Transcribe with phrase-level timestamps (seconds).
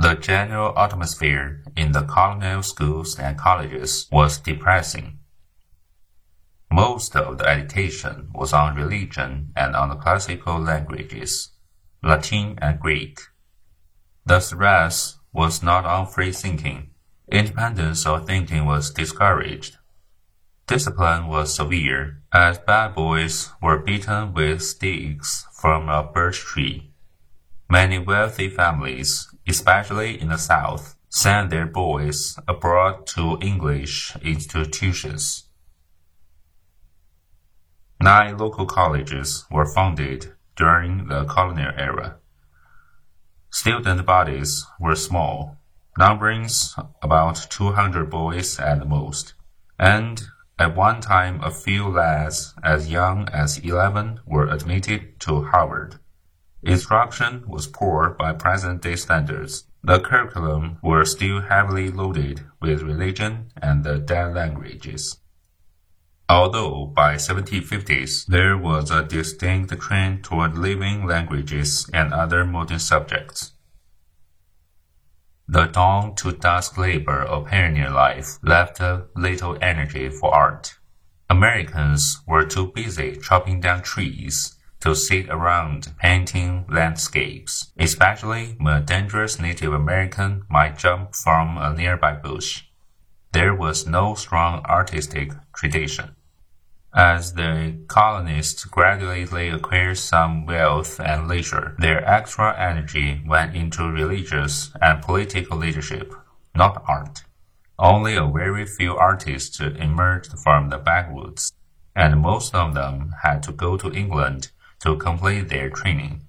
[0.00, 5.18] The general atmosphere in the colonial schools and colleges was depressing.
[6.72, 11.50] Most of the education was on religion and on the classical languages,
[12.02, 13.20] Latin and Greek.
[14.24, 16.92] The rest was not on free thinking.
[17.30, 19.76] Independence of thinking was discouraged.
[20.66, 26.90] Discipline was severe, as bad boys were beaten with sticks from a birch tree.
[27.68, 35.48] Many wealthy families especially in the South, sent their boys abroad to English institutions.
[38.00, 42.18] Nine local colleges were founded during the colonial era.
[43.50, 45.58] Student bodies were small,
[45.98, 46.48] numbering
[47.02, 49.34] about 200 boys at most,
[49.80, 50.22] and
[50.60, 55.98] at one time a few lads as young as 11 were admitted to Harvard.
[56.62, 59.64] Instruction was poor by present-day standards.
[59.82, 65.18] The curriculum were still heavily loaded with religion and the dead languages.
[66.28, 73.52] Although by 1750s there was a distinct trend toward living languages and other modern subjects.
[75.48, 78.80] The dawn to dusk labor of pioneer life left
[79.16, 80.78] little energy for art.
[81.28, 88.80] Americans were too busy chopping down trees to sit around painting landscapes, especially when a
[88.80, 92.64] dangerous Native American might jump from a nearby bush.
[93.32, 96.16] There was no strong artistic tradition.
[96.94, 104.72] As the colonists gradually acquired some wealth and leisure, their extra energy went into religious
[104.80, 106.12] and political leadership,
[106.54, 107.22] not art.
[107.78, 111.52] Only a very few artists emerged from the backwoods,
[111.94, 114.50] and most of them had to go to England
[114.80, 116.22] to complete their training.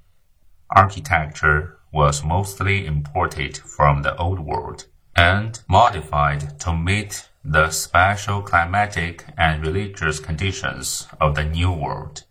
[0.69, 4.85] Architecture was mostly imported from the Old World
[5.15, 12.23] and modified to meet the special climatic and religious conditions of the New World.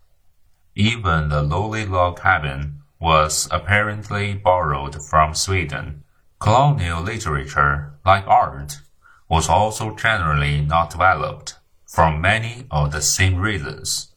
[0.75, 6.03] Even the lowly log cabin was apparently borrowed from Sweden.
[6.39, 8.79] Colonial literature, like art,
[9.27, 14.10] was also generally not developed for many of the same reasons.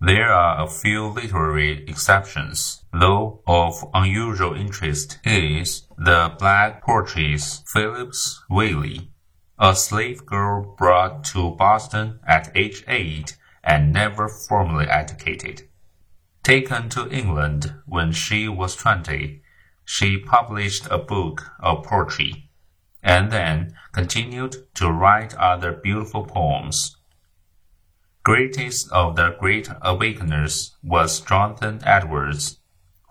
[0.00, 8.42] There are a few literary exceptions, though of unusual interest is the black portraits Phillis
[8.50, 9.10] Wheatley,
[9.58, 15.62] a slave girl brought to Boston at age eight and never formally educated.
[16.42, 19.40] Taken to England when she was twenty,
[19.82, 22.50] she published a book of poetry,
[23.02, 26.98] and then continued to write other beautiful poems
[28.26, 32.58] Greatest of the great awakeners was Jonathan Edwards,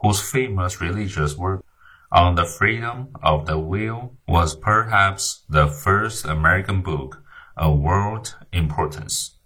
[0.01, 1.63] whose famous religious work
[2.11, 7.23] on the freedom of the will was perhaps the first American book
[7.55, 9.37] of world importance.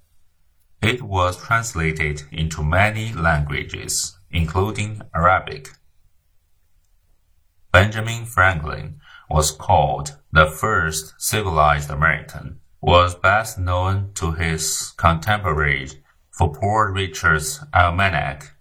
[0.82, 5.70] It was translated into many languages, including Arabic.
[7.72, 9.00] Benjamin Franklin
[9.30, 15.98] was called the first civilized American was best known to his contemporaries
[16.32, 18.56] for Poor Richard's Almanac,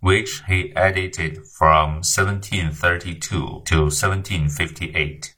[0.00, 5.34] which he edited from 1732 to 1758.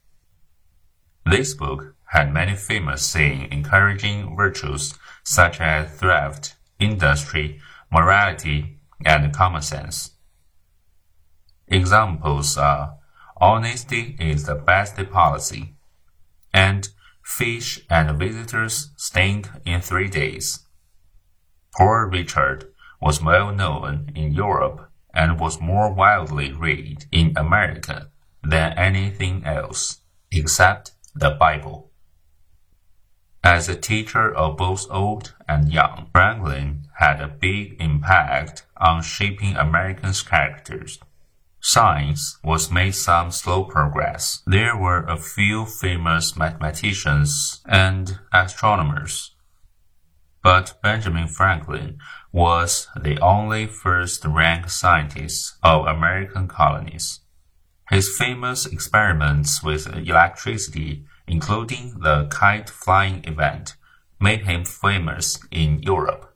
[1.25, 4.93] This book had many famous sayings encouraging virtues
[5.23, 7.59] such as thrift, industry,
[7.91, 10.11] morality, and common sense.
[11.67, 12.95] Examples are
[13.37, 15.73] honesty is the best policy,
[16.53, 16.89] and
[17.31, 20.67] Fish and visitors stayed in three days.
[21.73, 28.11] Poor Richard was well known in Europe and was more widely read in America
[28.43, 31.89] than anything else, except the Bible.
[33.43, 39.55] As a teacher of both old and young, Franklin had a big impact on shaping
[39.55, 40.99] Americans' characters.
[41.63, 44.41] Science was made some slow progress.
[44.47, 49.35] There were a few famous mathematicians and astronomers.
[50.43, 51.99] But Benjamin Franklin
[52.31, 57.19] was the only first-rank scientist of American colonies.
[57.91, 63.75] His famous experiments with electricity, including the kite flying event,
[64.19, 66.30] made him famous in Europe.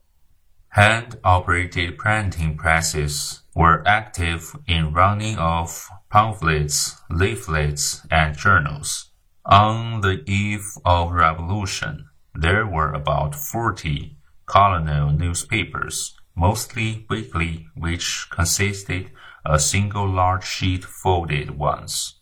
[0.76, 9.12] Hand-operated printing presses were active in running of pamphlets, leaflets, and journals.
[9.46, 14.18] On the eve of revolution, there were about 40
[14.48, 19.12] colonial newspapers, mostly weekly, which consisted
[19.46, 22.20] a single large sheet folded once.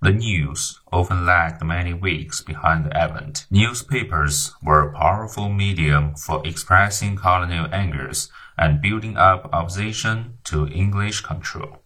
[0.00, 3.46] The news often lagged many weeks behind the event.
[3.50, 11.22] Newspapers were a powerful medium for expressing colonial angers and building up opposition to English
[11.22, 11.82] control.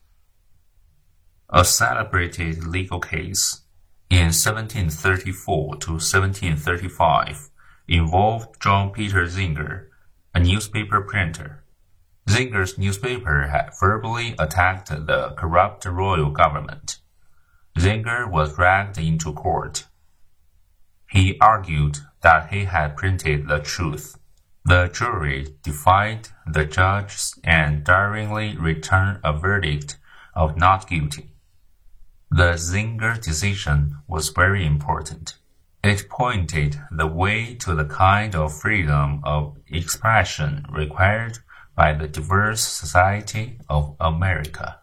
[1.49, 3.63] A celebrated legal case
[4.11, 7.49] in 1734 to 1735
[7.89, 9.87] involved John Peter Zenger,
[10.35, 11.65] a newspaper printer.
[12.29, 16.99] Zenger's newspaper had verbally attacked the corrupt royal government.
[17.79, 19.87] Zenger was dragged into court.
[21.11, 24.19] He argued that he had printed the truth.
[24.65, 29.99] The jury defied the judge and daringly returned a verdict
[30.35, 31.33] of not guilty.
[32.31, 35.37] The Zenger decision was very important.
[35.83, 41.39] It pointed the way to the kind of freedom of expression required
[41.75, 44.82] by the diverse society of America.